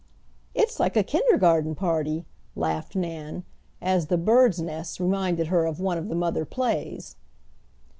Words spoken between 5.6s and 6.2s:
of one of the